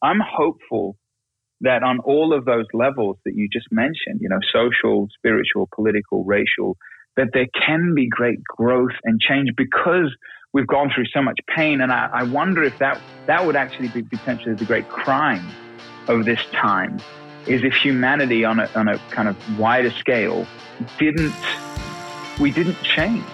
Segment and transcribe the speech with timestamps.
[0.00, 0.96] I'm hopeful
[1.62, 6.22] that on all of those levels that you just mentioned, you know, social, spiritual, political,
[6.22, 6.76] racial,
[7.16, 10.14] that there can be great growth and change because
[10.52, 11.80] we've gone through so much pain.
[11.80, 15.44] And I, I wonder if that, that would actually be potentially the great crime
[16.06, 17.00] of this time
[17.48, 20.46] is if humanity on a, on a kind of wider scale
[21.00, 21.34] didn't,
[22.38, 23.24] we didn't change.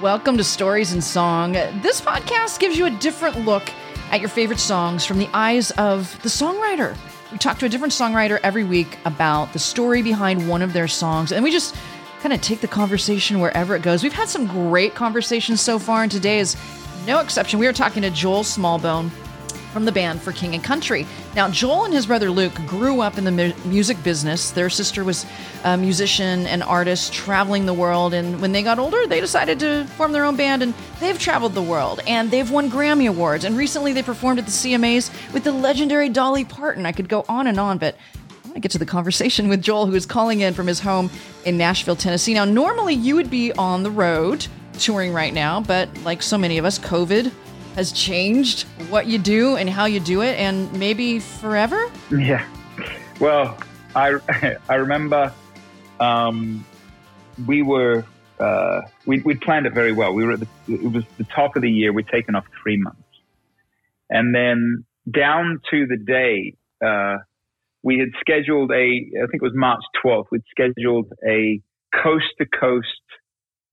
[0.00, 1.52] Welcome to Stories and Song.
[1.52, 3.70] This podcast gives you a different look
[4.10, 6.96] at your favorite songs from the eyes of the songwriter.
[7.32, 10.88] We talk to a different songwriter every week about the story behind one of their
[10.88, 11.74] songs, and we just
[12.20, 14.02] kind of take the conversation wherever it goes.
[14.02, 16.56] We've had some great conversations so far, and today is
[17.06, 17.58] no exception.
[17.58, 19.10] We are talking to Joel Smallbone
[19.76, 21.06] from the band for King and Country.
[21.34, 24.50] Now, Joel and his brother Luke grew up in the mu- music business.
[24.50, 25.26] Their sister was
[25.64, 28.14] a musician and artist traveling the world.
[28.14, 30.62] And when they got older, they decided to form their own band.
[30.62, 33.44] And they've traveled the world and they've won Grammy Awards.
[33.44, 36.86] And recently they performed at the CMAs with the legendary Dolly Parton.
[36.86, 37.98] I could go on and on, but
[38.54, 41.10] I get to the conversation with Joel, who is calling in from his home
[41.44, 42.32] in Nashville, Tennessee.
[42.32, 44.46] Now, normally you would be on the road
[44.78, 47.30] touring right now, but like so many of us, COVID
[47.76, 51.90] has changed what you do and how you do it, and maybe forever?
[52.10, 52.44] Yeah.
[53.20, 53.56] Well,
[53.94, 54.18] I
[54.68, 55.32] I remember
[56.00, 56.64] um,
[57.46, 58.04] we were
[58.40, 60.12] uh, we we planned it very well.
[60.12, 61.92] We were at the, it was the top of the year.
[61.92, 63.02] We'd taken off three months,
[64.10, 67.18] and then down to the day uh,
[67.82, 70.30] we had scheduled a I think it was March twelfth.
[70.32, 71.60] We'd scheduled a
[72.02, 72.88] coast to coast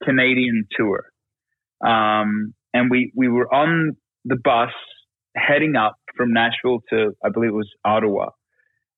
[0.04, 1.06] Canadian tour.
[1.86, 4.72] Um, and we we were on the bus
[5.36, 8.30] heading up from Nashville to I believe it was Ottawa,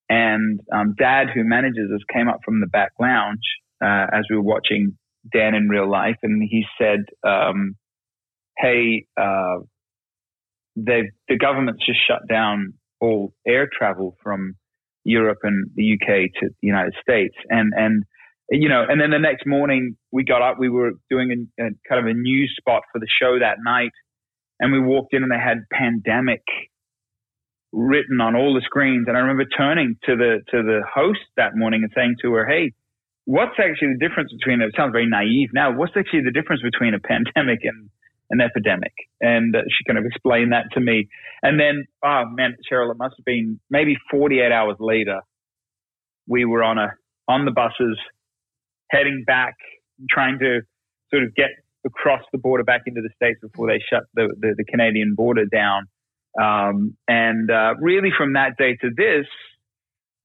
[0.10, 3.44] and um, Dad, who manages us, came up from the back lounge
[3.84, 4.98] uh, as we were watching
[5.32, 7.76] Dan in real life, and he said, um,
[8.58, 9.60] "Hey, uh,
[10.76, 14.56] the the government's just shut down all air travel from
[15.04, 18.04] Europe and the UK to the United States, and and."
[18.50, 21.70] You know, and then the next morning we got up, we were doing a, a,
[21.88, 23.92] kind of a news spot for the show that night.
[24.60, 26.44] And we walked in and they had pandemic
[27.74, 29.06] written on all the screens.
[29.08, 32.46] And I remember turning to the, to the host that morning and saying to her,
[32.46, 32.72] Hey,
[33.26, 35.76] what's actually the difference between, it sounds very naive now.
[35.76, 37.90] What's actually the difference between a pandemic and
[38.30, 38.94] an epidemic?
[39.20, 41.10] And uh, she kind of explained that to me.
[41.42, 45.22] And then, oh man, Cheryl, it must have been maybe 48 hours later.
[46.28, 46.94] We were on a,
[47.28, 48.00] on the buses
[48.90, 49.56] heading back,
[50.10, 50.62] trying to
[51.12, 51.50] sort of get
[51.86, 55.46] across the border back into the states before they shut the the, the Canadian border
[55.46, 55.84] down.
[56.42, 59.26] Um, and uh, really, from that day to this,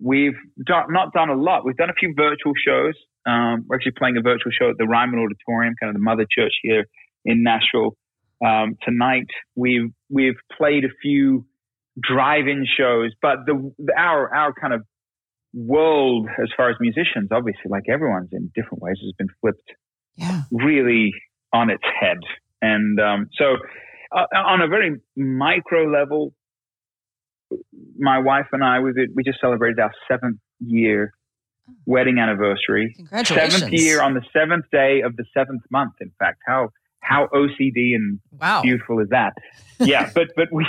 [0.01, 1.65] we've done, not done a lot.
[1.65, 2.95] We've done a few virtual shows.
[3.27, 6.27] Um, we're actually playing a virtual show at the Ryman Auditorium, kind of the mother
[6.29, 6.87] church here
[7.25, 7.97] in Nashville.
[8.45, 11.45] Um, tonight, we've we've played a few
[12.01, 14.83] drive-in shows, but the our our kind of
[15.53, 19.71] world as far as musicians, obviously, like everyone's in different ways, has been flipped
[20.17, 20.43] yeah.
[20.51, 21.13] really
[21.53, 22.19] on its head.
[22.63, 23.57] And um, so,
[24.15, 26.35] uh, on a very micro level,
[27.99, 31.13] my wife and I we we just celebrated our seventh year
[31.87, 32.93] wedding anniversary.
[32.97, 33.55] Congratulations!
[33.55, 35.95] Seventh year on the seventh day of the seventh month.
[36.01, 36.71] In fact, how
[37.11, 38.63] how OCD and wow.
[38.63, 39.33] beautiful is that?
[39.81, 40.65] Yeah, but but we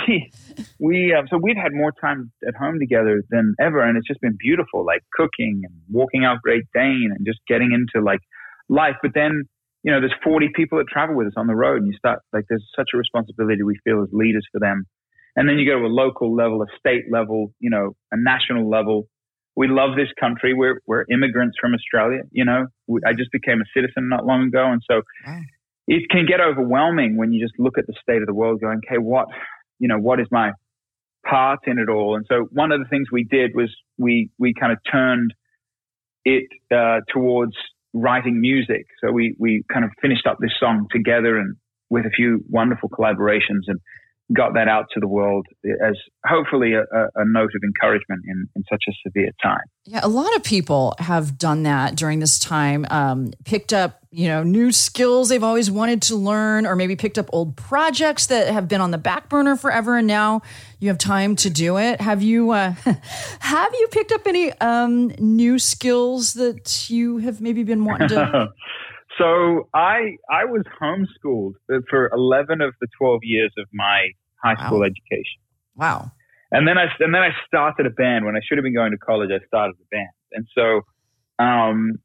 [0.80, 4.20] we um, so we've had more time at home together than ever, and it's just
[4.20, 8.20] been beautiful, like cooking and walking out Great Dane and just getting into like
[8.68, 8.96] life.
[9.02, 9.44] But then
[9.84, 12.20] you know, there's 40 people that travel with us on the road, and you start
[12.32, 14.84] like there's such a responsibility we feel as leaders for them.
[15.36, 18.68] And then you go to a local level, a state level, you know, a national
[18.68, 19.08] level.
[19.56, 20.54] We love this country.
[20.54, 22.22] We're we're immigrants from Australia.
[22.32, 25.40] You know, we, I just became a citizen not long ago, and so wow.
[25.86, 28.80] It can get overwhelming when you just look at the state of the world, going,
[28.88, 29.26] "Okay, what,
[29.78, 30.52] you know, what is my
[31.26, 34.54] part in it all?" And so one of the things we did was we we
[34.54, 35.34] kind of turned
[36.24, 37.54] it uh, towards
[37.94, 38.86] writing music.
[39.02, 41.56] So we, we kind of finished up this song together and
[41.90, 43.78] with a few wonderful collaborations and
[44.32, 45.46] got that out to the world
[45.84, 45.94] as
[46.26, 49.62] hopefully a, a, note of encouragement in, in such a severe time.
[49.84, 54.28] Yeah, a lot of people have done that during this time, um, picked up, you
[54.28, 58.48] know, new skills they've always wanted to learn, or maybe picked up old projects that
[58.48, 60.42] have been on the back burner forever, and now
[60.78, 62.00] you have time to do it.
[62.00, 62.74] Have you uh,
[63.40, 68.52] have you picked up any um, new skills that you have maybe been wanting to?
[69.18, 71.54] So I I was homeschooled
[71.90, 74.08] for 11 of the 12 years of my
[74.42, 74.66] high wow.
[74.66, 75.40] school education.
[75.76, 76.12] Wow.
[76.50, 78.92] And then I and then I started a band when I should have been going
[78.92, 79.30] to college.
[79.32, 80.82] I started a band, and so
[81.42, 81.98] um,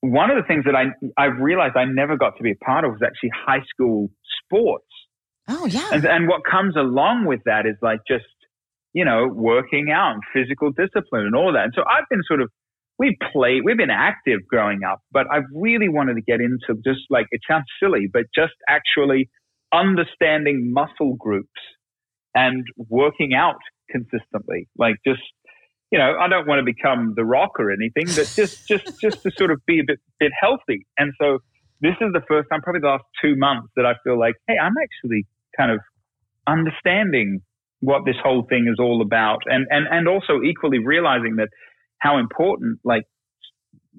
[0.00, 2.84] one of the things that I I realized I never got to be a part
[2.84, 4.10] of was actually high school
[4.44, 4.86] sports.
[5.48, 5.88] Oh yeah.
[5.92, 8.24] And, and what comes along with that is like just
[8.92, 11.64] you know, working out and physical discipline and all that.
[11.64, 12.50] And so I've been sort of,
[12.98, 17.00] we play, we've been active growing up, but I really wanted to get into just
[17.10, 19.30] like, it sounds silly, but just actually
[19.72, 21.48] understanding muscle groups
[22.34, 23.60] and working out
[23.90, 24.68] consistently.
[24.76, 25.22] Like just,
[25.90, 29.22] you know, I don't want to become the rock or anything, but just, just, just
[29.22, 30.86] to sort of be a bit, bit healthy.
[30.98, 31.38] And so
[31.80, 34.56] this is the first time, probably the last two months that I feel like, Hey,
[34.60, 35.26] I'm actually
[35.56, 35.80] kind of
[36.46, 37.42] understanding
[37.80, 41.48] what this whole thing is all about and, and, and also equally realizing that
[41.98, 43.02] how important like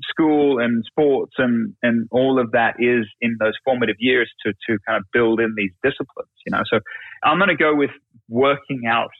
[0.01, 4.77] school and sports and, and all of that is in those formative years to, to
[4.87, 6.63] kind of build in these disciplines, you know.
[6.71, 6.79] So
[7.23, 7.91] I'm going to go with
[8.27, 9.11] working out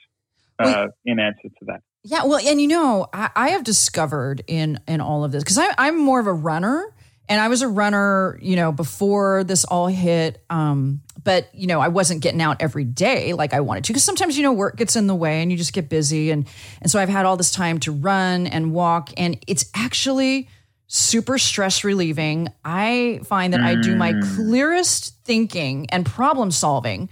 [0.59, 1.81] uh, in answer to that.
[2.03, 5.59] Yeah, well, and you know, I, I have discovered in in all of this because
[5.77, 6.93] I'm more of a runner,
[7.29, 10.43] and I was a runner, you know, before this all hit.
[10.49, 14.03] Um, but you know, I wasn't getting out every day like I wanted to because
[14.03, 16.45] sometimes you know work gets in the way and you just get busy, and
[16.81, 20.49] and so I've had all this time to run and walk, and it's actually
[20.87, 22.49] super stress relieving.
[22.63, 23.65] I find that mm.
[23.65, 24.35] I do my mm.
[24.35, 27.09] clearest thinking and problem solving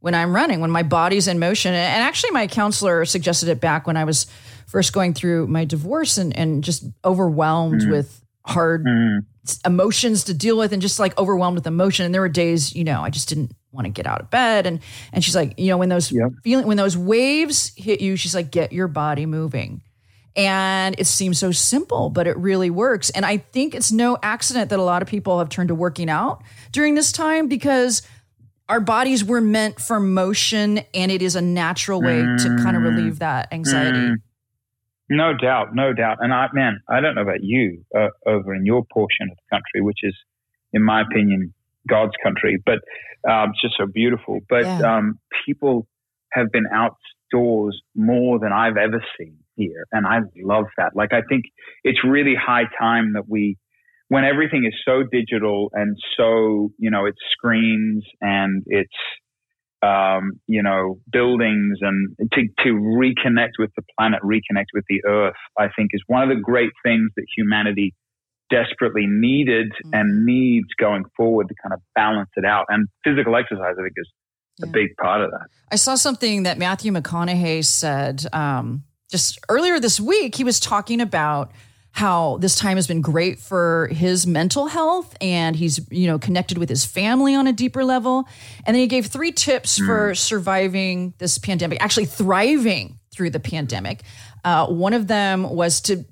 [0.00, 1.72] when I'm running, when my body's in motion.
[1.74, 4.26] And actually, my counselor suggested it back when I was
[4.66, 7.90] first going through my divorce and, and just overwhelmed mm.
[7.90, 9.20] with hard mm.
[9.64, 12.04] emotions to deal with and just like overwhelmed with emotion.
[12.04, 14.66] And there were days, you know, I just didn't want to get out of bed.
[14.66, 14.80] And
[15.12, 16.32] and she's like, you know, when those yep.
[16.42, 19.82] feeling when those waves hit you, she's like, get your body moving.
[20.34, 23.10] And it seems so simple, but it really works.
[23.10, 26.08] And I think it's no accident that a lot of people have turned to working
[26.08, 28.02] out during this time because
[28.68, 32.42] our bodies were meant for motion and it is a natural way mm.
[32.42, 33.98] to kind of relieve that anxiety.
[33.98, 34.16] Mm.
[35.10, 36.18] No doubt, no doubt.
[36.20, 39.56] And I, man, I don't know about you uh, over in your portion of the
[39.56, 40.16] country, which is,
[40.72, 41.52] in my opinion,
[41.86, 42.78] God's country, but
[43.30, 44.40] um, it's just so beautiful.
[44.48, 44.96] But yeah.
[44.96, 45.86] um, people
[46.32, 49.84] have been outdoors more than I've ever seen here.
[49.92, 50.92] And I love that.
[50.94, 51.44] Like, I think
[51.84, 53.56] it's really high time that we
[54.12, 58.92] when everything is so digital and so, you know, it's screens and it's,
[59.82, 65.34] um, you know, buildings and to, to reconnect with the planet, reconnect with the earth,
[65.58, 67.94] I think is one of the great things that humanity
[68.50, 69.94] desperately needed mm-hmm.
[69.94, 72.66] and needs going forward to kind of balance it out.
[72.68, 74.10] And physical exercise, I think, is
[74.58, 74.68] yeah.
[74.68, 75.48] a big part of that.
[75.70, 80.34] I saw something that Matthew McConaughey said um, just earlier this week.
[80.34, 81.52] He was talking about
[81.92, 86.56] how this time has been great for his mental health and he's you know connected
[86.56, 88.26] with his family on a deeper level
[88.66, 89.84] and then he gave three tips mm.
[89.84, 94.00] for surviving this pandemic actually thriving through the pandemic
[94.44, 96.02] uh, one of them was to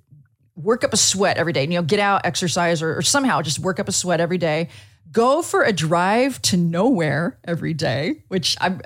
[0.55, 3.59] work up a sweat every day you know get out exercise or, or somehow just
[3.59, 4.69] work up a sweat every day
[5.11, 8.77] go for a drive to nowhere every day which i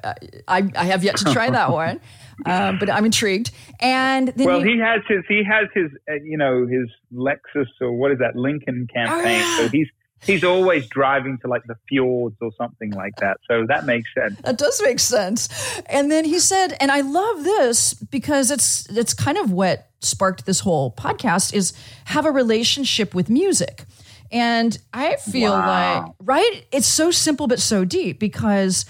[0.46, 2.00] i, I have yet to try that one
[2.46, 3.50] um, but I'm intrigued.
[3.80, 8.10] And well, he has his he has his uh, you know his Lexus or what
[8.12, 9.42] is that Lincoln campaign.
[9.42, 9.56] Oh, yeah.
[9.58, 9.88] So he's
[10.24, 13.38] he's always driving to like the fjords or something like that.
[13.48, 14.40] So that makes sense.
[14.42, 15.48] That does make sense.
[15.86, 20.46] And then he said, and I love this because it's it's kind of what sparked
[20.46, 21.72] this whole podcast is
[22.06, 23.84] have a relationship with music.
[24.32, 26.04] And I feel wow.
[26.06, 28.84] like right, it's so simple but so deep because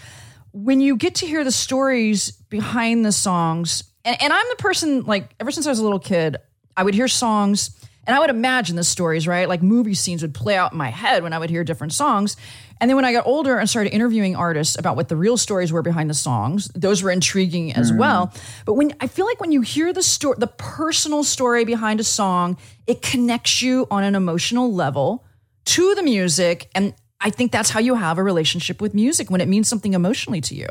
[0.55, 5.03] when you get to hear the stories behind the songs, and, and I'm the person
[5.03, 6.37] like ever since I was a little kid,
[6.77, 9.49] I would hear songs and I would imagine the stories, right?
[9.49, 12.37] Like movie scenes would play out in my head when I would hear different songs.
[12.81, 15.73] And then when I got older and started interviewing artists about what the real stories
[15.73, 17.99] were behind the songs, those were intriguing as mm.
[17.99, 18.33] well.
[18.65, 22.05] But when I feel like when you hear the story, the personal story behind a
[22.05, 25.25] song, it connects you on an emotional level
[25.67, 26.71] to the music.
[26.77, 26.95] And
[27.25, 30.43] I think that's how you have a relationship with music when it means something emotionally
[30.43, 30.69] to you.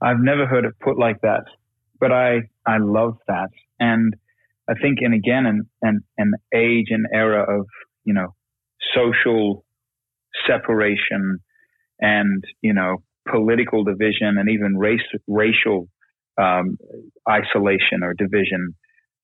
[0.00, 1.44] I've never heard it put like that,
[2.00, 3.50] but I, I love that.
[3.78, 4.14] And
[4.66, 7.66] I think, and again, an, an, an age and era of,
[8.04, 8.34] you know,
[8.94, 9.64] social
[10.46, 11.40] separation
[12.00, 15.88] and, you know, political division and even race, racial
[16.40, 16.78] um,
[17.28, 18.74] isolation or division.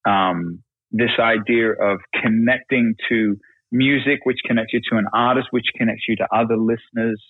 [0.06, 3.38] Um, this idea of connecting to
[3.72, 7.20] music, which connects you to an artist, which connects you to other listeners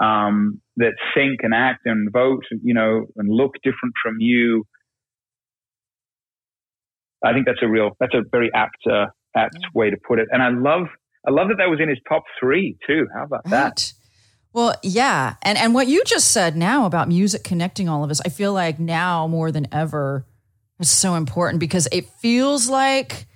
[0.00, 4.64] um, that think and act and vote, you know, and look different from you.
[7.24, 9.68] I think that's a real, that's a very apt, uh, apt yeah.
[9.74, 10.28] way to put it.
[10.32, 10.86] And I love,
[11.26, 13.06] I love that that was in his top three too.
[13.14, 13.50] How about right.
[13.50, 13.92] that?
[14.54, 18.20] Well, yeah, and and what you just said now about music connecting all of us,
[18.22, 20.26] I feel like now more than ever
[20.78, 23.26] is so important because it feels like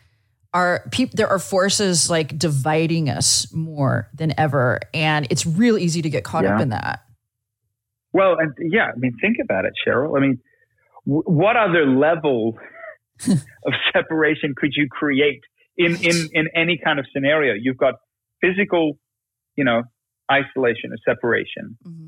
[0.56, 6.02] are people there are forces like dividing us more than ever and it's real easy
[6.02, 6.54] to get caught yeah.
[6.54, 7.04] up in that
[8.12, 10.38] well and yeah i mean think about it cheryl i mean
[11.06, 12.58] w- what other level
[13.28, 15.42] of separation could you create
[15.76, 17.54] in, in, in any kind of scenario?
[17.54, 17.94] You've got
[18.40, 18.98] physical,
[19.56, 19.82] you know,
[20.30, 21.78] isolation or separation.
[21.86, 22.06] Mm-hmm.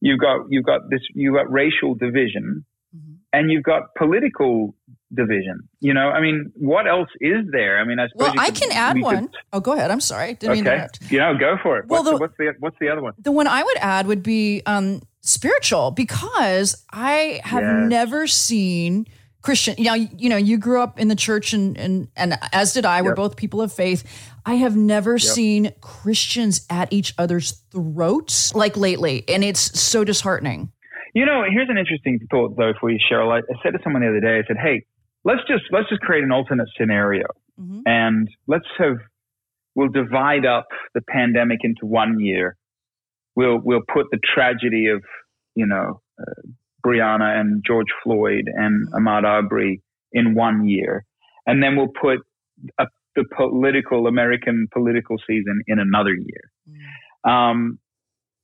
[0.00, 2.64] You've got, you've got this, you've got racial division
[2.96, 3.14] mm-hmm.
[3.32, 4.74] and you've got political
[5.14, 5.68] division.
[5.80, 7.78] You know, I mean, what else is there?
[7.78, 8.28] I mean, I suppose.
[8.28, 9.28] Well, I can add one.
[9.28, 9.90] Could, oh, go ahead.
[9.90, 10.34] I'm sorry.
[10.34, 10.86] Didn't okay.
[11.08, 11.86] You know, go for it.
[11.88, 13.14] Well, what's the, what's the what's the other one?
[13.18, 17.88] The one I would add would be um, spiritual because I have yes.
[17.88, 19.06] never seen
[19.42, 19.74] Christian.
[19.78, 22.84] You know, you know, you grew up in the church, and and and as did
[22.84, 22.98] I.
[22.98, 23.04] Yep.
[23.04, 24.04] We're both people of faith.
[24.46, 25.20] I have never yep.
[25.20, 30.72] seen Christians at each other's throats like lately, and it's so disheartening.
[31.14, 33.32] You know, here's an interesting thought though for you, Cheryl.
[33.32, 34.84] I said to someone the other day, I said, "Hey,
[35.24, 37.26] let's just let's just create an alternate scenario,
[37.60, 37.80] mm-hmm.
[37.86, 38.98] and let's have
[39.74, 42.56] we'll divide up the pandemic into one year.
[43.36, 45.02] We'll we'll put the tragedy of
[45.54, 46.42] you know uh,
[46.84, 49.06] Breonna and George Floyd and mm-hmm.
[49.06, 51.04] Ahmaud Arbery in one year,
[51.46, 52.20] and then we'll put
[52.78, 52.86] a,
[53.16, 57.30] the political American political season in another year, mm-hmm.
[57.30, 57.78] um,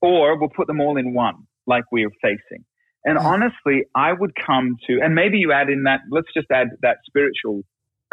[0.00, 2.64] or we'll put them all in one, like we're facing.
[3.06, 3.26] And mm-hmm.
[3.26, 6.00] honestly, I would come to, and maybe you add in that.
[6.10, 7.62] Let's just add that spiritual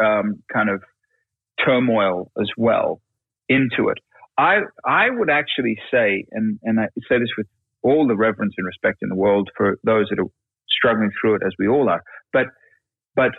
[0.02, 0.82] um, kind of
[1.64, 3.02] turmoil as well
[3.48, 3.98] into it.
[4.38, 7.46] I I would actually say, and and I say this with
[7.84, 10.30] all the reverence and respect in the world for those that are
[10.70, 12.02] struggling through it as we all are.
[12.32, 12.46] But,
[13.14, 13.32] but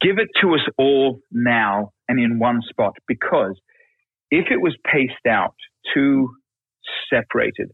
[0.00, 3.58] give it to us all now and in one spot because
[4.30, 5.54] if it was paced out
[5.94, 6.28] too
[7.10, 7.70] separated,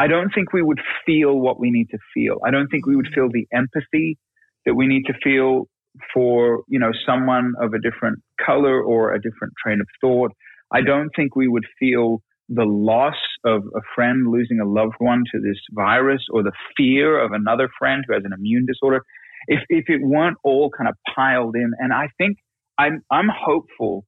[0.00, 2.38] I don't think we would feel what we need to feel.
[2.42, 4.16] I don't think we would feel the empathy
[4.64, 5.68] that we need to feel
[6.14, 10.32] for, you know, someone of a different color or a different train of thought.
[10.72, 15.24] I don't think we would feel the loss of a friend losing a loved one
[15.32, 19.02] to this virus or the fear of another friend who has an immune disorder,
[19.48, 22.38] if, if it weren't all kind of piled in, and I think
[22.78, 24.06] I'm, I'm hopeful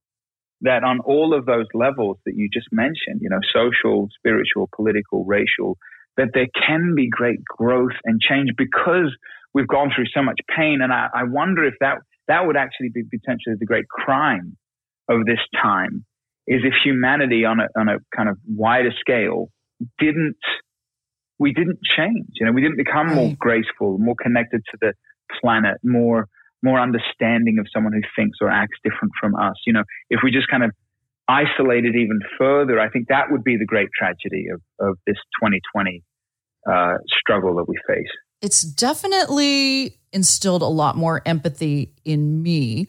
[0.63, 5.25] that on all of those levels that you just mentioned, you know, social, spiritual, political,
[5.25, 5.77] racial,
[6.17, 9.15] that there can be great growth and change because
[9.55, 10.81] we've gone through so much pain.
[10.83, 14.57] And I, I wonder if that, that would actually be potentially the great crime
[15.09, 16.05] of this time
[16.47, 19.49] is if humanity on a, on a kind of wider scale
[19.99, 20.37] didn't,
[21.39, 24.93] we didn't change, you know, we didn't become more graceful, more connected to the
[25.41, 26.29] planet, more,
[26.63, 29.55] more understanding of someone who thinks or acts different from us.
[29.67, 30.71] You know, if we just kind of
[31.29, 35.17] isolate it even further, I think that would be the great tragedy of, of this
[35.41, 36.03] 2020
[36.71, 38.11] uh, struggle that we face.
[38.41, 42.89] It's definitely instilled a lot more empathy in me.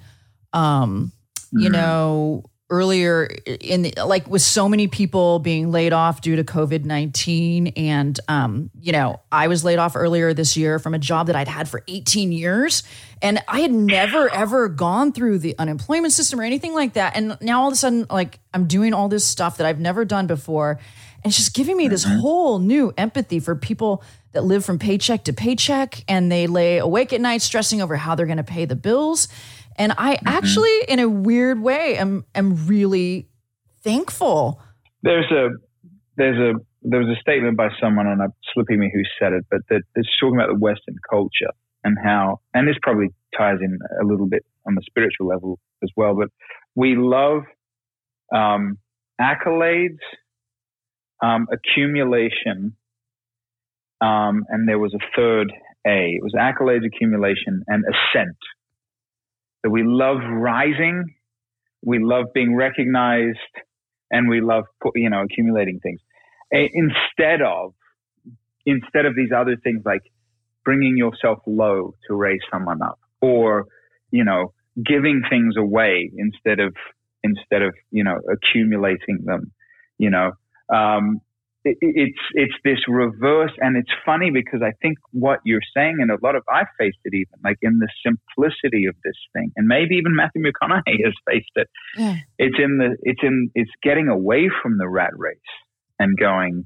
[0.51, 1.11] Um,
[1.51, 1.73] you mm.
[1.73, 7.73] know, earlier in the, like with so many people being laid off due to COVID-19
[7.75, 11.35] and um, you know I was laid off earlier this year from a job that
[11.35, 12.83] I'd had for 18 years
[13.21, 17.37] and I had never ever gone through the unemployment system or anything like that and
[17.41, 20.25] now all of a sudden like I'm doing all this stuff that I've never done
[20.25, 20.79] before
[21.23, 22.19] and it's just giving me this mm-hmm.
[22.19, 27.13] whole new empathy for people that live from paycheck to paycheck and they lay awake
[27.13, 29.27] at night stressing over how they're going to pay the bills
[29.75, 30.27] and I mm-hmm.
[30.27, 33.27] actually, in a weird way, am am really
[33.81, 34.61] thankful.
[35.01, 35.49] There's a
[36.17, 39.45] there's a there was a statement by someone, and I'm slipping me who said it,
[39.49, 41.51] but that it's talking about the Western culture
[41.83, 45.89] and how, and this probably ties in a little bit on the spiritual level as
[45.95, 46.15] well.
[46.15, 46.29] But
[46.75, 47.43] we love
[48.33, 48.77] um,
[49.19, 49.99] accolades,
[51.21, 52.75] um, accumulation,
[54.01, 55.51] um, and there was a third
[55.87, 56.17] A.
[56.17, 58.37] It was accolades, accumulation, and ascent
[59.63, 61.05] that we love rising,
[61.83, 63.37] we love being recognized,
[64.11, 64.65] and we love
[64.95, 65.99] you know accumulating things.
[66.51, 67.73] Instead of
[68.65, 70.01] instead of these other things like
[70.63, 73.65] bringing yourself low to raise someone up or
[74.11, 74.53] you know
[74.85, 76.73] giving things away instead of
[77.23, 79.51] instead of you know accumulating them
[79.97, 80.31] you know
[80.73, 81.19] um,
[81.65, 86.11] it, it's it's this reverse, and it's funny because I think what you're saying, and
[86.11, 89.67] a lot of I've faced it even like in the simplicity of this thing, and
[89.67, 91.69] maybe even Matthew McConaughey has faced it.
[91.97, 92.17] Yeah.
[92.37, 95.37] It's in the it's in it's getting away from the rat race
[95.99, 96.65] and going,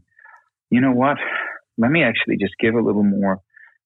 [0.70, 1.18] you know what?
[1.78, 3.38] Let me actually just give a little more,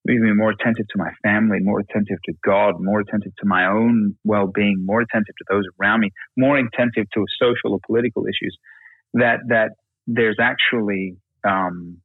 [0.05, 4.15] maybe more attentive to my family, more attentive to God, more attentive to my own
[4.23, 8.57] well being, more attentive to those around me, more attentive to social or political issues.
[9.13, 9.71] That that
[10.15, 11.97] there's actually um,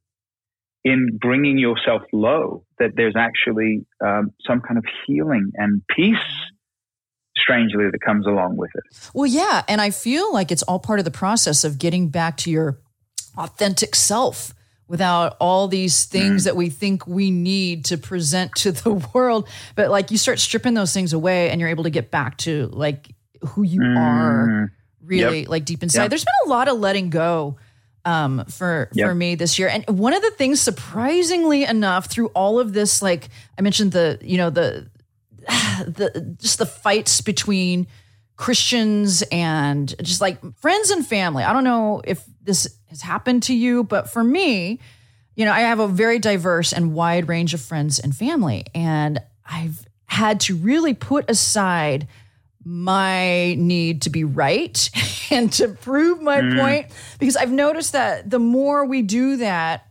[0.83, 6.15] in bringing yourself low that there's actually um, some kind of healing and peace
[7.35, 10.97] strangely that comes along with it well yeah and i feel like it's all part
[10.97, 12.79] of the process of getting back to your
[13.37, 14.53] authentic self
[14.87, 16.45] without all these things mm.
[16.45, 19.47] that we think we need to present to the world.
[19.75, 22.67] But like you start stripping those things away and you're able to get back to
[22.67, 23.97] like who you mm.
[23.97, 24.71] are
[25.03, 25.49] really yep.
[25.49, 26.03] like deep inside.
[26.03, 26.09] Yep.
[26.09, 27.57] There's been a lot of letting go
[28.07, 29.09] um, for yep.
[29.09, 29.67] for me this year.
[29.67, 34.17] And one of the things, surprisingly enough, through all of this, like I mentioned, the
[34.21, 34.89] you know the
[35.47, 37.85] the just the fights between
[38.37, 41.43] Christians and just like friends and family.
[41.43, 44.79] I don't know if this has happened to you, but for me,
[45.35, 49.21] you know, I have a very diverse and wide range of friends and family, and
[49.45, 52.07] I've had to really put aside
[52.67, 54.89] my need to be right
[55.31, 56.59] and to prove my mm.
[56.59, 59.87] point because I've noticed that the more we do that,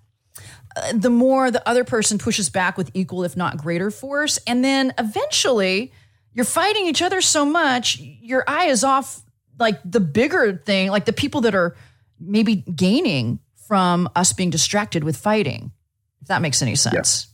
[0.77, 4.39] uh, the more the other person pushes back with equal, if not greater force.
[4.47, 5.93] And then eventually
[6.35, 9.23] you're fighting each other so much, your eye is off
[9.59, 11.75] like the bigger thing, like the people that are
[12.21, 15.73] maybe gaining from us being distracted with fighting,
[16.21, 17.27] if that makes any sense.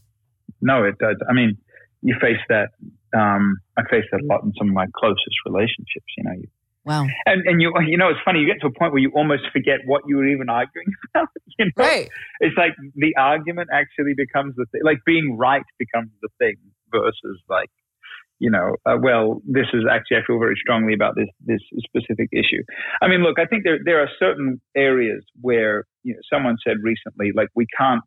[0.60, 0.74] Yeah.
[0.74, 1.16] No, it does.
[1.28, 1.58] I mean,
[2.00, 2.68] you face that
[3.14, 6.10] um, I face that a lot in some of my closest relationships.
[6.16, 6.48] You know, you,
[6.84, 7.06] wow.
[7.26, 8.40] And and you you know it's funny.
[8.40, 11.28] You get to a point where you almost forget what you were even arguing about.
[11.58, 12.08] You know, right?
[12.40, 14.82] It's like the argument actually becomes the thing.
[14.84, 16.56] Like being right becomes the thing
[16.90, 17.70] versus like
[18.42, 22.28] you know, uh, well, this is actually, I feel very strongly about this, this specific
[22.32, 22.60] issue.
[23.00, 26.78] I mean, look, I think there, there are certain areas where, you know, someone said
[26.82, 28.02] recently, like, we can't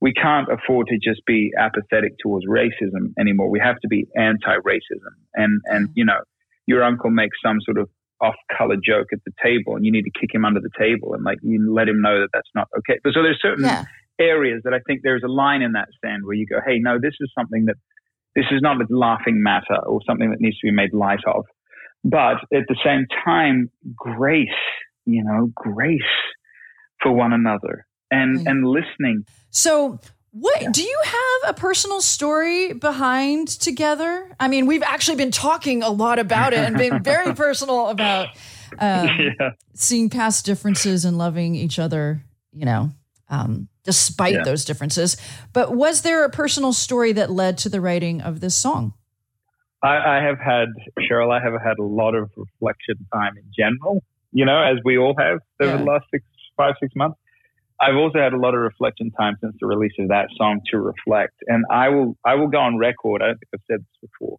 [0.00, 3.50] we can't afford to just be apathetic towards racism anymore.
[3.50, 5.12] We have to be anti-racism.
[5.34, 5.92] And and mm.
[5.94, 6.20] you know,
[6.66, 7.88] your uncle makes some sort of
[8.20, 11.24] off-color joke at the table, and you need to kick him under the table and
[11.24, 12.98] like you let him know that that's not okay.
[13.02, 13.84] But so there's certain yeah.
[14.18, 16.98] areas that I think there's a line in that sand where you go, hey, no,
[17.00, 17.76] this is something that
[18.36, 21.44] this is not a laughing matter or something that needs to be made light of.
[22.04, 24.48] But at the same time, grace,
[25.04, 26.00] you know, grace
[27.02, 29.24] for one another and and listening.
[29.50, 30.00] So
[30.32, 30.70] what yeah.
[30.70, 34.30] do you have a personal story behind together?
[34.38, 38.28] I mean, we've actually been talking a lot about it and been very personal about
[38.78, 39.08] um,
[39.40, 39.50] yeah.
[39.74, 42.90] seeing past differences and loving each other, you know,
[43.28, 44.44] um, despite yeah.
[44.44, 45.16] those differences.
[45.52, 48.94] But was there a personal story that led to the writing of this song?
[49.82, 50.68] I, I have had,
[51.00, 54.98] Cheryl, I have had a lot of reflection time in general, you know, as we
[54.98, 56.24] all have over the last six,
[56.56, 57.18] five, six months.
[57.80, 60.78] I've also had a lot of reflection time since the release of that song to
[60.78, 61.34] reflect.
[61.46, 63.22] And I will, I will go on record.
[63.22, 64.38] I don't think I've said this before,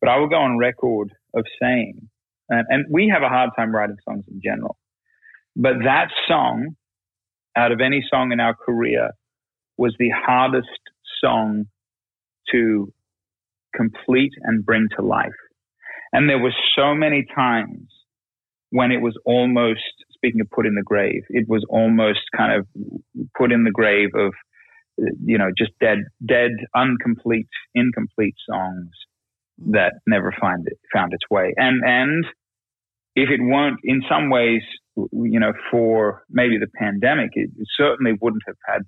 [0.00, 2.08] but I will go on record of saying,
[2.48, 4.76] and, and we have a hard time writing songs in general,
[5.54, 6.74] but that song,
[7.56, 9.10] out of any song in our career,
[9.76, 10.68] was the hardest
[11.22, 11.66] song
[12.50, 12.92] to
[13.74, 15.30] complete and bring to life.
[16.12, 17.88] And there were so many times
[18.70, 19.80] when it was almost
[20.22, 22.66] speaking of put in the grave, it was almost kind of
[23.36, 24.32] put in the grave of,
[25.24, 28.90] you know, just dead, dead, incomplete, incomplete songs
[29.70, 31.52] that never find it, found its way.
[31.56, 32.24] And, and
[33.16, 34.62] if it weren't in some ways,
[34.96, 38.82] you know, for maybe the pandemic, it certainly wouldn't have had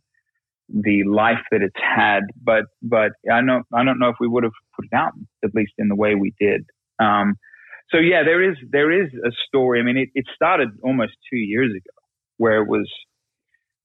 [0.68, 2.20] the life that it's had.
[2.40, 5.12] But, but I don't, I don't know if we would have put it out,
[5.44, 6.64] at least in the way we did.
[7.00, 7.34] Um,
[7.90, 9.80] so yeah, there is there is a story.
[9.80, 11.94] I mean, it, it started almost two years ago,
[12.38, 12.90] where it was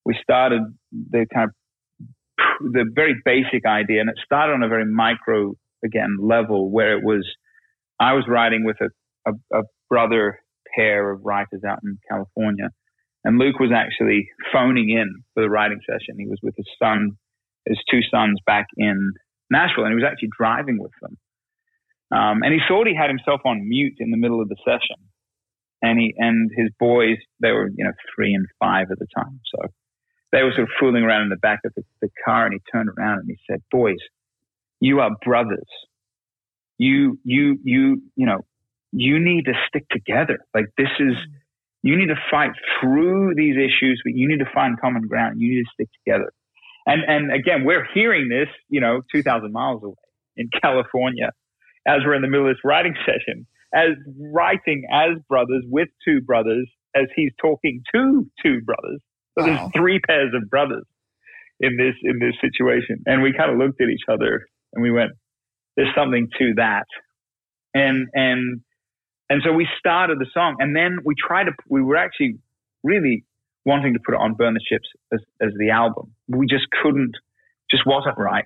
[0.05, 1.55] we started the kind of
[2.73, 7.03] the very basic idea, and it started on a very micro again level, where it
[7.03, 7.27] was
[7.99, 10.39] I was writing with a, a, a brother
[10.75, 12.69] pair of writers out in California,
[13.23, 16.15] and Luke was actually phoning in for the writing session.
[16.17, 17.11] He was with his son,
[17.67, 19.11] his two sons back in
[19.51, 21.17] Nashville, and he was actually driving with them.
[22.11, 24.95] Um, and he thought he had himself on mute in the middle of the session.
[25.81, 29.39] And he and his boys, they were, you know, three and five at the time.
[29.53, 29.69] So
[30.31, 32.59] they were sort of fooling around in the back of the, the car and he
[32.71, 33.99] turned around and he said, Boys,
[34.79, 35.67] you are brothers.
[36.77, 38.39] You you you you know,
[38.91, 40.39] you need to stick together.
[40.53, 41.15] Like this is
[41.81, 45.39] you need to fight through these issues, but you need to find common ground.
[45.39, 46.31] You need to stick together.
[46.85, 49.95] And and again, we're hearing this, you know, two thousand miles away
[50.35, 51.31] in California
[51.89, 53.97] as we're in the middle of this writing session, as
[54.31, 59.01] writing as brothers with two brothers, as he's talking to two brothers.
[59.37, 59.45] So wow.
[59.45, 60.85] there's three pairs of brothers
[61.59, 64.91] in this in this situation, and we kind of looked at each other and we
[64.91, 65.11] went,
[65.75, 66.87] "There's something to that,"
[67.73, 68.61] and and
[69.29, 71.51] and so we started the song, and then we tried to.
[71.67, 72.37] We were actually
[72.83, 73.25] really
[73.65, 76.13] wanting to put it on Burn the Ships as, as the album.
[76.27, 77.15] We just couldn't,
[77.69, 78.45] just wasn't right.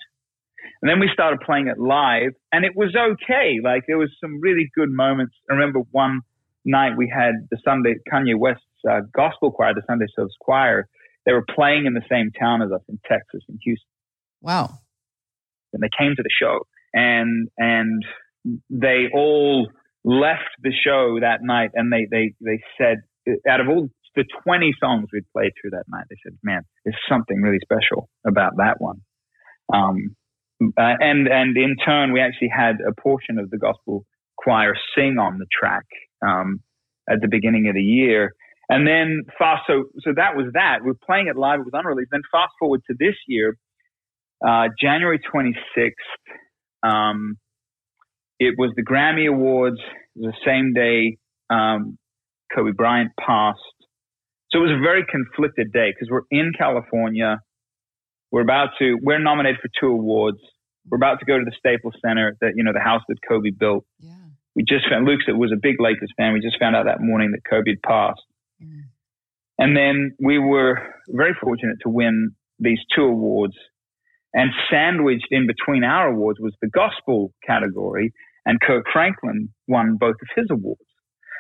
[0.83, 3.59] And then we started playing it live and it was okay.
[3.63, 5.33] Like there was some really good moments.
[5.49, 6.19] I remember one
[6.65, 10.87] night we had the Sunday, Kanye West's uh, gospel choir, the Sunday Service Choir
[11.25, 13.87] they were playing in the same town as us in Texas, in Houston.
[14.41, 14.79] Wow.
[15.71, 18.03] And they came to the show and, and
[18.69, 19.69] they all
[20.03, 22.97] left the show that night and they, they, they said,
[23.47, 26.97] out of all the 20 songs we'd played through that night, they said, man, there's
[27.09, 29.01] something really special about that one.
[29.73, 30.15] Um,
[30.61, 34.05] uh, and, and in turn, we actually had a portion of the gospel
[34.37, 35.85] choir sing on the track,
[36.25, 36.59] um,
[37.09, 38.33] at the beginning of the year.
[38.69, 40.79] And then fast, so, so that was that.
[40.83, 41.59] We are playing it live.
[41.59, 42.09] It was unreleased.
[42.11, 43.57] Then fast forward to this year,
[44.45, 45.91] uh, January 26th,
[46.83, 47.37] um,
[48.39, 49.79] it was the Grammy Awards,
[50.15, 51.17] the same day,
[51.49, 51.97] um,
[52.53, 53.59] Kobe Bryant passed.
[54.51, 57.39] So it was a very conflicted day because we're in California.
[58.33, 60.39] We're about to, we're nominated for two awards.
[60.89, 63.51] We're about to go to the Staples Center, that, you know, the house that Kobe
[63.51, 63.85] built.
[63.99, 64.09] Yeah.
[64.55, 66.33] We just found, Luke's It was a big Lakers fan.
[66.33, 68.25] We just found out that morning that Kobe had passed.
[68.59, 68.85] Mm.
[69.59, 73.53] And then we were very fortunate to win these two awards.
[74.33, 78.13] And sandwiched in between our awards was the gospel category,
[78.47, 80.81] and Kirk Franklin won both of his awards.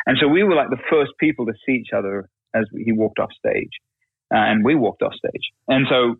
[0.05, 3.17] And so we were like the first people to see each other as he walked
[3.17, 3.71] off stage,
[4.31, 5.49] uh, and we walked off stage.
[5.67, 6.17] And so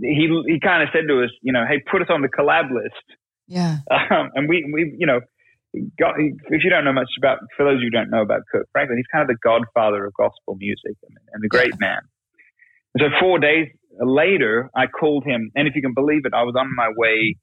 [0.00, 2.70] he he kind of said to us, you know, hey, put us on the collab
[2.72, 3.06] list.
[3.48, 3.78] Yeah.
[3.90, 5.20] Um, and we we you know
[5.98, 8.98] got, if you don't know much about, for those who don't know about Kirk Franklin,
[8.98, 11.86] he's kind of the godfather of gospel music and, and the great yeah.
[11.86, 12.00] man.
[12.94, 13.68] And so four days
[14.00, 17.36] later, I called him, and if you can believe it, I was on my way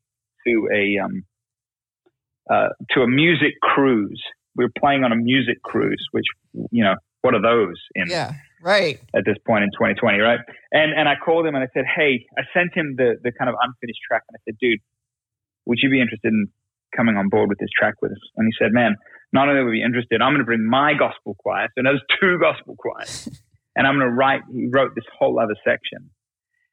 [0.45, 1.23] to a um,
[2.49, 4.21] uh, to a music cruise.
[4.55, 6.25] We were playing on a music cruise, which
[6.71, 8.09] you know, what are those in?
[8.09, 8.99] Yeah, right.
[9.15, 10.39] At this point in 2020, right?
[10.71, 13.49] And and I called him and I said, hey, I sent him the the kind
[13.49, 14.79] of unfinished track, and I said, dude,
[15.65, 16.47] would you be interested in
[16.95, 18.17] coming on board with this track with us.
[18.37, 18.95] And he said, man,
[19.31, 21.67] not only we be interested, I'm going to bring my gospel choir.
[21.77, 23.29] So there's two gospel choirs.
[23.75, 26.09] and I'm going to write, he wrote this whole other section.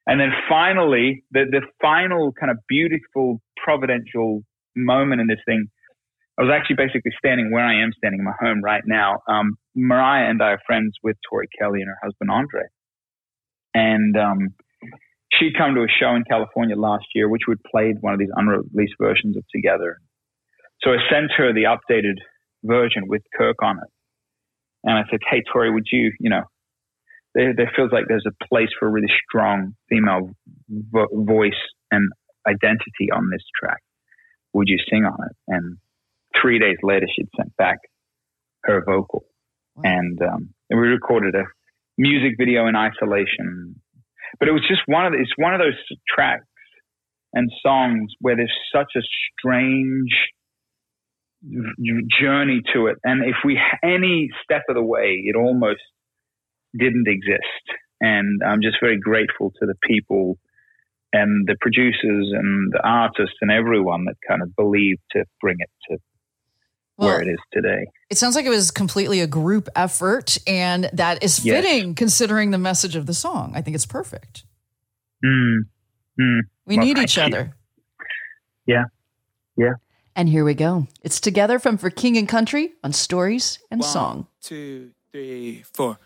[0.05, 4.43] And then finally, the, the final kind of beautiful providential
[4.75, 5.67] moment in this thing,
[6.37, 9.21] I was actually basically standing where I am standing in my home right now.
[9.27, 12.63] Um, Moriah and I are friends with Tori Kelly and her husband Andre.
[13.73, 14.53] And um,
[15.33, 18.29] she'd come to a show in California last year, which we'd played one of these
[18.35, 19.97] unreleased versions of Together.
[20.83, 22.17] So I sent her the updated
[22.63, 23.89] version with Kirk on it.
[24.83, 26.43] And I said, Hey, Tori, would you, you know,
[27.33, 30.29] there, there feels like there's a place for a really strong female
[30.69, 31.59] vo- voice
[31.91, 32.09] and
[32.47, 33.79] identity on this track.
[34.53, 35.35] Would you sing on it?
[35.47, 35.77] And
[36.41, 37.77] three days later, she'd sent back
[38.63, 39.25] her vocal.
[39.75, 39.83] Wow.
[39.85, 41.43] And, um, we recorded a
[41.97, 43.81] music video in isolation.
[44.39, 46.45] But it was just one of the, it's one of those tracks
[47.33, 49.01] and songs where there's such a
[49.39, 50.11] strange
[52.19, 52.97] journey to it.
[53.03, 55.81] And if we any step of the way, it almost
[56.77, 57.63] didn't exist.
[58.01, 60.37] And I'm just very grateful to the people
[61.13, 65.69] and the producers and the artists and everyone that kind of believed to bring it
[65.89, 65.97] to
[66.97, 67.87] well, where it is today.
[68.09, 71.95] It sounds like it was completely a group effort, and that is fitting yes.
[71.97, 73.53] considering the message of the song.
[73.55, 74.43] I think it's perfect.
[75.23, 75.59] Mm,
[76.19, 76.39] mm.
[76.65, 77.53] We well, need each other.
[78.65, 78.85] Yeah.
[79.55, 79.73] Yeah.
[80.15, 80.87] And here we go.
[81.03, 84.27] It's together from For King and Country on Stories and One, Song.
[84.41, 85.99] Two, three, four.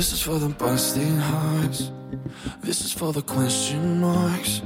[0.00, 1.90] This is for the busting hearts.
[2.62, 4.62] This is for the question marks.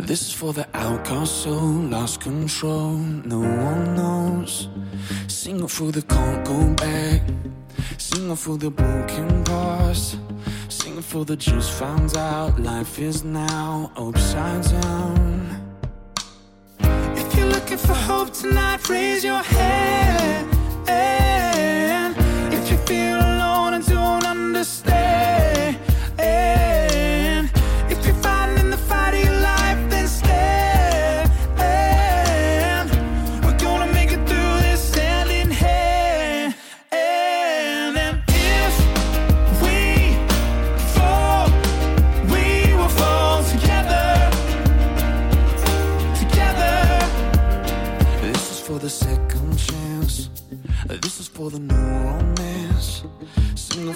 [0.00, 2.92] This is for the outcast soul, lost control.
[3.24, 4.68] No one knows.
[5.28, 7.22] Sing for the can't go back.
[7.96, 10.18] Singing for the broken past.
[10.68, 15.72] Singing for the just found out life is now upside down.
[17.16, 19.86] If you're looking for hope tonight, raise your hand.
[24.66, 25.45] Understand.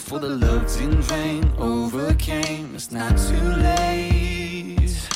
[0.01, 1.53] For the loves in vain.
[1.59, 5.09] Overcame, it's not too late.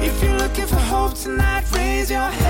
[0.00, 2.43] If you're looking for hope tonight, raise your hand.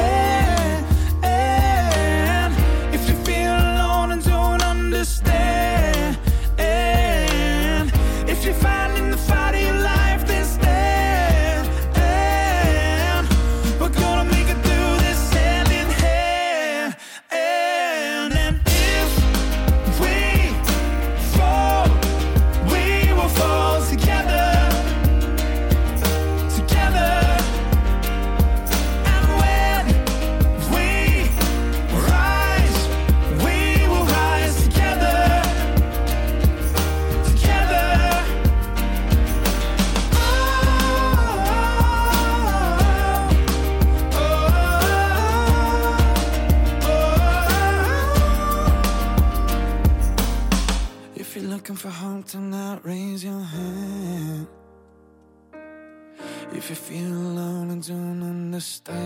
[56.56, 58.96] If you feel alone and don't understand,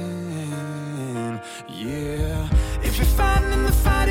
[1.68, 2.48] yeah.
[2.82, 4.08] If you're fighting the fight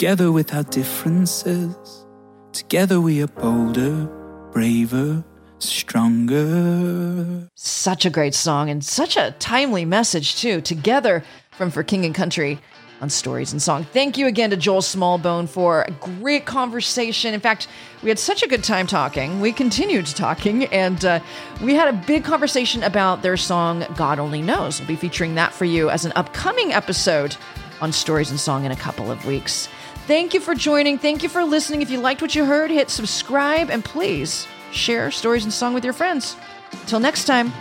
[0.00, 2.06] Together with our differences.
[2.54, 4.06] Together we are bolder,
[4.50, 5.22] braver,
[5.58, 7.46] stronger.
[7.54, 10.62] Such a great song and such a timely message, too.
[10.62, 12.58] Together from For King and Country
[13.02, 13.84] on Stories and Song.
[13.92, 17.34] Thank you again to Joel Smallbone for a great conversation.
[17.34, 17.68] In fact,
[18.02, 19.42] we had such a good time talking.
[19.42, 21.20] We continued talking, and uh,
[21.62, 24.78] we had a big conversation about their song God Only Knows.
[24.78, 27.36] We'll be featuring that for you as an upcoming episode
[27.82, 29.68] on Stories and Song in a couple of weeks.
[30.06, 30.98] Thank you for joining.
[30.98, 31.82] Thank you for listening.
[31.82, 35.84] If you liked what you heard, hit subscribe and please share Stories and Song with
[35.84, 36.36] your friends.
[36.72, 37.52] Until next time,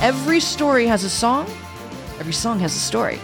[0.00, 1.46] every story has a song,
[2.18, 3.18] every song has a story.